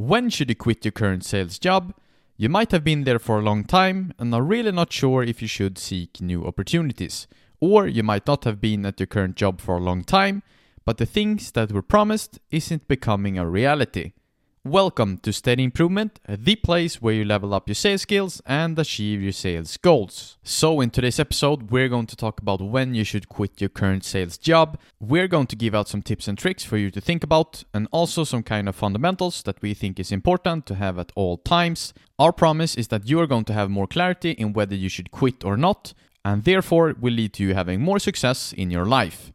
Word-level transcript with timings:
When 0.00 0.30
should 0.30 0.48
you 0.48 0.54
quit 0.54 0.82
your 0.82 0.92
current 0.92 1.26
sales 1.26 1.58
job? 1.58 1.92
You 2.38 2.48
might 2.48 2.72
have 2.72 2.82
been 2.82 3.04
there 3.04 3.18
for 3.18 3.38
a 3.38 3.42
long 3.42 3.64
time 3.64 4.14
and 4.18 4.34
are 4.34 4.42
really 4.42 4.72
not 4.72 4.94
sure 4.94 5.22
if 5.22 5.42
you 5.42 5.46
should 5.46 5.76
seek 5.76 6.22
new 6.22 6.46
opportunities. 6.46 7.26
Or 7.60 7.86
you 7.86 8.02
might 8.02 8.26
not 8.26 8.44
have 8.44 8.62
been 8.62 8.86
at 8.86 8.98
your 8.98 9.08
current 9.08 9.36
job 9.36 9.60
for 9.60 9.76
a 9.76 9.82
long 9.82 10.02
time, 10.02 10.42
but 10.86 10.96
the 10.96 11.04
things 11.04 11.50
that 11.50 11.70
were 11.70 11.82
promised 11.82 12.38
isn't 12.50 12.88
becoming 12.88 13.36
a 13.36 13.46
reality. 13.46 14.12
Welcome 14.66 15.16
to 15.22 15.32
Steady 15.32 15.64
Improvement, 15.64 16.20
the 16.28 16.54
place 16.54 17.00
where 17.00 17.14
you 17.14 17.24
level 17.24 17.54
up 17.54 17.66
your 17.66 17.74
sales 17.74 18.02
skills 18.02 18.42
and 18.44 18.78
achieve 18.78 19.22
your 19.22 19.32
sales 19.32 19.78
goals. 19.78 20.36
So, 20.42 20.82
in 20.82 20.90
today's 20.90 21.18
episode, 21.18 21.70
we're 21.70 21.88
going 21.88 22.04
to 22.08 22.14
talk 22.14 22.40
about 22.40 22.60
when 22.60 22.94
you 22.94 23.02
should 23.02 23.30
quit 23.30 23.58
your 23.58 23.70
current 23.70 24.04
sales 24.04 24.36
job. 24.36 24.78
We're 25.00 25.28
going 25.28 25.46
to 25.46 25.56
give 25.56 25.74
out 25.74 25.88
some 25.88 26.02
tips 26.02 26.28
and 26.28 26.36
tricks 26.36 26.62
for 26.62 26.76
you 26.76 26.90
to 26.90 27.00
think 27.00 27.24
about, 27.24 27.64
and 27.72 27.88
also 27.90 28.22
some 28.22 28.42
kind 28.42 28.68
of 28.68 28.76
fundamentals 28.76 29.42
that 29.44 29.62
we 29.62 29.72
think 29.72 29.98
is 29.98 30.12
important 30.12 30.66
to 30.66 30.74
have 30.74 30.98
at 30.98 31.10
all 31.14 31.38
times. 31.38 31.94
Our 32.18 32.30
promise 32.30 32.74
is 32.74 32.88
that 32.88 33.08
you 33.08 33.18
are 33.18 33.26
going 33.26 33.46
to 33.46 33.54
have 33.54 33.70
more 33.70 33.86
clarity 33.86 34.32
in 34.32 34.52
whether 34.52 34.74
you 34.74 34.90
should 34.90 35.10
quit 35.10 35.42
or 35.42 35.56
not, 35.56 35.94
and 36.22 36.44
therefore 36.44 36.94
will 37.00 37.14
lead 37.14 37.32
to 37.32 37.44
you 37.44 37.54
having 37.54 37.80
more 37.80 37.98
success 37.98 38.52
in 38.52 38.70
your 38.70 38.84
life. 38.84 39.32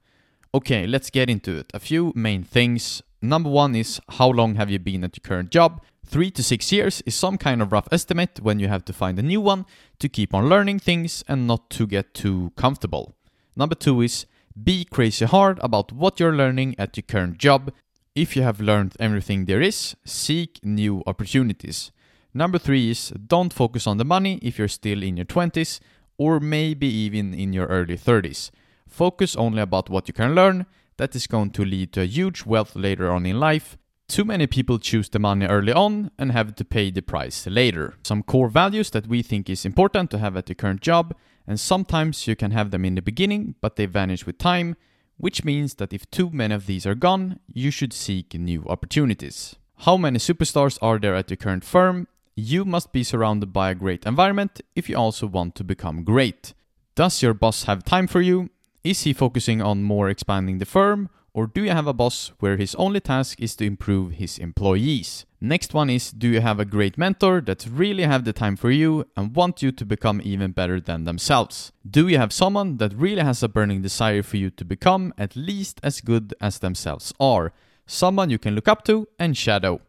Okay, 0.53 0.85
let's 0.85 1.09
get 1.09 1.31
into 1.31 1.57
it. 1.57 1.71
A 1.73 1.80
few 1.80 2.13
main 2.16 2.44
things 2.44 3.02
Number 3.29 3.49
one 3.49 3.75
is 3.75 3.99
how 4.09 4.29
long 4.29 4.55
have 4.55 4.70
you 4.70 4.79
been 4.79 5.03
at 5.03 5.17
your 5.17 5.21
current 5.23 5.49
job? 5.49 5.81
Three 6.05 6.29
to 6.31 6.43
six 6.43 6.71
years 6.71 7.02
is 7.05 7.16
some 7.16 7.38
kind 7.38 7.61
of 7.61 7.71
rough 7.71 7.88
estimate 7.91 8.39
when 8.41 8.59
you 8.59 8.67
have 8.67 8.85
to 8.85 8.93
find 8.93 9.17
a 9.17 9.23
new 9.23 9.41
one 9.41 9.66
to 9.99 10.07
keep 10.07 10.33
on 10.33 10.47
learning 10.47 10.79
things 10.79 11.23
and 11.27 11.47
not 11.47 11.69
to 11.71 11.88
get 11.88 12.13
too 12.13 12.52
comfortable. 12.55 13.16
Number 13.55 13.75
two 13.75 14.02
is 14.02 14.27
be 14.61 14.85
crazy 14.85 15.25
hard 15.25 15.59
about 15.61 15.91
what 15.91 16.19
you're 16.19 16.35
learning 16.35 16.75
at 16.77 16.95
your 16.95 17.03
current 17.03 17.39
job. 17.39 17.73
If 18.13 18.35
you 18.35 18.43
have 18.43 18.61
learned 18.61 18.95
everything 18.99 19.45
there 19.45 19.61
is, 19.61 19.95
seek 20.05 20.59
new 20.63 21.03
opportunities. 21.07 21.91
Number 22.33 22.59
three 22.59 22.91
is 22.91 23.09
don't 23.09 23.52
focus 23.52 23.88
on 23.88 23.97
the 23.97 24.05
money 24.05 24.39
if 24.41 24.59
you're 24.59 24.67
still 24.67 25.02
in 25.02 25.17
your 25.17 25.25
20s 25.25 25.80
or 26.17 26.39
maybe 26.39 26.88
even 26.88 27.33
in 27.33 27.52
your 27.52 27.66
early 27.67 27.97
30s. 27.97 28.52
Focus 28.88 29.36
only 29.36 29.61
about 29.61 29.89
what 29.89 30.08
you 30.08 30.14
can 30.14 30.36
learn 30.36 30.66
that 30.97 31.16
is 31.16 31.28
going 31.28 31.52
to 31.52 31.66
lead 31.66 31.91
to 31.94 32.02
a 32.02 32.05
huge 32.05 32.45
wealth 32.45 32.75
later 32.75 33.11
on 33.11 33.25
in 33.25 33.39
life. 33.39 33.78
Too 34.08 34.23
many 34.23 34.47
people 34.47 34.78
choose 34.78 35.09
the 35.09 35.19
money 35.19 35.45
early 35.47 35.73
on 35.73 36.11
and 36.17 36.31
have 36.31 36.55
to 36.55 36.66
pay 36.66 36.91
the 36.91 37.02
price 37.02 37.47
later. 37.47 37.95
Some 38.03 38.23
core 38.23 38.50
values 38.50 38.91
that 38.91 39.08
we 39.08 39.23
think 39.23 39.50
is 39.50 39.66
important 39.66 40.11
to 40.11 40.19
have 40.19 40.38
at 40.38 40.47
your 40.47 40.56
current 40.56 40.81
job, 40.81 41.16
and 41.47 41.59
sometimes 41.59 42.28
you 42.28 42.36
can 42.36 42.52
have 42.52 42.72
them 42.72 42.86
in 42.86 42.95
the 42.95 43.02
beginning, 43.02 43.56
but 43.61 43.75
they 43.75 43.88
vanish 43.88 44.25
with 44.25 44.38
time, 44.38 44.75
which 45.17 45.44
means 45.44 45.75
that 45.75 45.91
if 45.91 46.09
too 46.11 46.30
many 46.30 46.53
of 46.53 46.67
these 46.67 46.86
are 46.86 46.95
gone, 46.95 47.39
you 47.52 47.72
should 47.72 47.94
seek 47.94 48.33
new 48.36 48.63
opportunities. 48.67 49.56
How 49.80 49.97
many 49.97 50.19
superstars 50.19 50.78
are 50.81 51.00
there 51.00 51.16
at 51.16 51.30
your 51.30 51.38
current 51.38 51.66
firm? 51.66 52.08
You 52.36 52.63
must 52.63 52.94
be 52.94 53.03
surrounded 53.03 53.52
by 53.52 53.72
a 53.72 53.75
great 53.75 54.06
environment 54.06 54.61
if 54.75 54.88
you 54.88 54.97
also 54.97 55.25
want 55.25 55.56
to 55.56 55.63
become 55.63 56.03
great. 56.03 56.53
Does 56.95 57.22
your 57.22 57.33
boss 57.33 57.63
have 57.63 57.83
time 57.83 58.08
for 58.08 58.22
you? 58.22 58.50
Is 58.86 59.02
he 59.02 59.14
focusing 59.14 59.64
on 59.64 59.81
more 59.81 60.09
expanding 60.09 60.59
the 60.59 60.66
firm, 60.66 61.09
or 61.33 61.47
do 61.47 61.64
you 61.64 61.72
have 61.72 61.88
a 61.88 61.94
boss 61.94 62.31
where 62.38 62.55
his 62.55 62.75
only 62.75 63.00
task 63.00 63.41
is 63.41 63.55
to 63.55 63.66
improve 63.66 64.11
his 64.11 64.38
employees? 64.38 65.25
Next 65.41 65.73
one 65.73 65.89
is 65.89 66.11
do 66.11 66.28
you 66.28 66.39
have 66.39 66.59
a 66.59 66.66
great 66.66 66.95
mentor 66.95 67.41
that 67.41 67.66
really 67.67 68.03
have 68.03 68.25
the 68.25 68.31
time 68.31 68.56
for 68.56 68.69
you 68.69 69.08
and 69.17 69.36
want 69.36 69.63
you 69.63 69.72
to 69.72 69.86
become 69.86 70.22
even 70.23 70.52
better 70.52 70.80
than 70.80 71.03
themselves? 71.03 71.72
Do 71.89 72.08
you 72.08 72.19
have 72.19 72.31
someone 72.31 72.78
that 72.78 72.94
really 72.94 73.23
has 73.23 73.41
a 73.41 73.50
burning 73.50 73.81
desire 73.81 74.22
for 74.22 74.38
you 74.38 74.52
to 74.52 74.63
become 74.63 75.16
at 75.17 75.36
least 75.36 75.80
as 75.81 76.00
good 76.00 76.36
as 76.39 76.59
themselves 76.59 77.11
are? 77.19 77.53
Someone 77.88 78.30
you 78.30 78.38
can 78.38 78.53
look 78.53 78.67
up 78.67 78.86
to 78.86 79.08
and 79.17 79.36
shadow. 79.36 79.81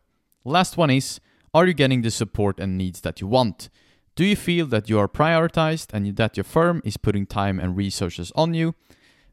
Last 0.42 0.78
one 0.78 0.88
is 0.88 1.20
are 1.52 1.66
you 1.66 1.74
getting 1.74 2.00
the 2.00 2.10
support 2.10 2.58
and 2.58 2.78
needs 2.78 3.02
that 3.02 3.20
you 3.20 3.26
want? 3.26 3.68
Do 4.16 4.24
you 4.24 4.34
feel 4.34 4.64
that 4.68 4.88
you 4.88 4.98
are 4.98 5.08
prioritized 5.08 5.92
and 5.92 6.16
that 6.16 6.38
your 6.38 6.44
firm 6.44 6.80
is 6.84 6.96
putting 6.96 7.26
time 7.26 7.60
and 7.60 7.76
resources 7.76 8.32
on 8.34 8.54
you? 8.54 8.74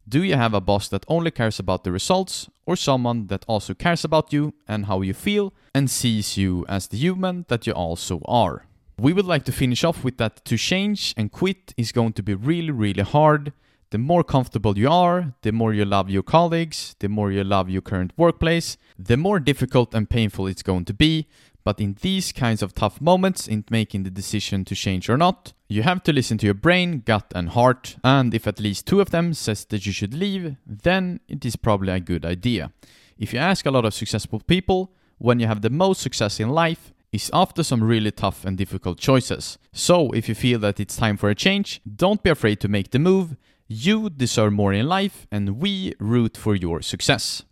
Do 0.09 0.22
you 0.22 0.35
have 0.35 0.53
a 0.53 0.59
boss 0.59 0.90
that 0.90 1.06
only 1.07 1.31
cares 1.31 1.57
about 1.57 1.85
the 1.85 1.91
results, 1.94 2.50
or 2.66 2.75
someone 2.75 3.28
that 3.28 3.46
also 3.47 3.74
cares 3.74 4.03
about 4.03 4.34
you 4.34 4.53
and 4.68 4.88
how 4.88 5.00
you 5.00 5.13
feel 5.13 5.53
and 5.74 5.90
sees 5.90 6.35
you 6.35 6.66
as 6.68 6.88
the 6.88 6.97
human 6.97 7.46
that 7.47 7.66
you 7.66 7.72
also 7.72 8.19
are? 8.25 8.66
We 9.00 9.13
would 9.13 9.25
like 9.25 9.46
to 9.46 9.53
finish 9.53 9.85
off 9.85 10.03
with 10.03 10.18
that 10.18 10.44
to 10.44 10.57
change 10.57 11.13
and 11.16 11.31
quit 11.31 11.74
is 11.78 11.94
going 11.94 12.12
to 12.13 12.24
be 12.24 12.36
really, 12.36 12.72
really 12.72 13.03
hard. 13.03 13.53
The 13.91 13.97
more 14.00 14.24
comfortable 14.25 14.78
you 14.78 14.90
are, 14.90 15.34
the 15.44 15.53
more 15.53 15.74
you 15.74 15.86
love 15.86 16.09
your 16.09 16.24
colleagues, 16.24 16.96
the 17.00 17.07
more 17.07 17.31
you 17.31 17.46
love 17.46 17.69
your 17.69 17.81
current 17.81 18.12
workplace, 18.18 18.75
the 19.00 19.16
more 19.16 19.40
difficult 19.40 19.96
and 19.96 20.09
painful 20.09 20.47
it's 20.47 20.63
going 20.63 20.84
to 20.86 20.94
be. 20.94 21.28
But 21.63 21.79
in 21.79 21.96
these 22.01 22.31
kinds 22.31 22.62
of 22.62 22.74
tough 22.74 23.00
moments, 23.00 23.47
in 23.47 23.63
making 23.69 24.03
the 24.03 24.09
decision 24.09 24.66
to 24.66 24.75
change 24.75 25.09
or 25.09 25.18
not, 25.18 25.53
you 25.69 25.84
have 25.84 26.03
to 26.03 26.13
listen 26.13 26.38
to 26.40 26.46
your 26.46 26.53
brain, 26.53 27.01
gut, 27.06 27.31
and 27.34 27.50
heart. 27.50 27.96
And 28.03 28.34
if 28.34 28.47
at 28.47 28.59
least 28.59 28.85
two 28.85 29.00
of 29.00 29.12
them 29.12 29.34
says 29.34 29.66
that 29.66 29.85
you 29.85 29.91
should 29.91 30.13
leave, 30.13 30.57
then 30.66 31.22
it 31.28 31.46
is 31.46 31.56
probably 31.56 31.94
a 31.94 32.00
good 32.00 32.25
idea. 32.25 32.72
If 33.18 33.34
you 33.34 33.40
ask 33.40 33.66
a 33.66 33.72
lot 33.72 33.85
of 33.85 33.94
successful 33.94 34.41
people, 34.41 34.91
when 35.18 35.40
you 35.40 35.47
have 35.47 35.62
the 35.62 35.69
most 35.69 36.01
success 36.01 36.40
in 36.40 36.50
life, 36.50 36.91
is 37.13 37.29
after 37.31 37.63
some 37.63 37.84
really 37.84 38.12
tough 38.12 38.44
and 38.44 38.57
difficult 38.57 39.00
choices. 39.00 39.57
So, 39.72 40.12
if 40.12 40.28
you 40.28 40.35
feel 40.35 40.59
that 40.59 40.80
it's 40.80 40.97
time 40.97 41.16
for 41.16 41.30
a 41.30 41.35
change, 41.35 41.80
don't 41.95 42.24
be 42.24 42.31
afraid 42.31 42.59
to 42.62 42.68
make 42.68 42.90
the 42.90 43.00
move. 43.00 43.38
You 43.68 44.09
deserve 44.09 44.51
more 44.51 44.74
in 44.74 44.88
life, 44.88 45.28
and 45.31 45.62
we 45.62 45.94
root 46.00 46.35
for 46.35 46.56
your 46.56 46.81
success. 46.81 47.44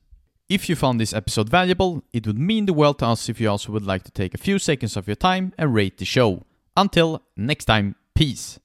If 0.52 0.68
you 0.68 0.76
found 0.76 1.00
this 1.00 1.14
episode 1.14 1.48
valuable, 1.48 2.04
it 2.12 2.28
would 2.28 2.38
mean 2.38 2.66
the 2.66 2.74
world 2.74 3.00
to 3.00 3.06
us 3.06 3.30
if 3.30 3.40
you 3.40 3.50
also 3.50 3.72
would 3.72 3.86
like 3.86 4.04
to 4.04 4.12
take 4.12 4.34
a 4.34 4.38
few 4.38 4.60
seconds 4.60 4.98
of 4.98 5.08
your 5.08 5.16
time 5.16 5.54
and 5.58 5.74
rate 5.74 5.98
the 5.98 6.04
show. 6.04 6.44
Until 6.76 7.22
next 7.38 7.64
time, 7.64 7.96
peace. 8.16 8.60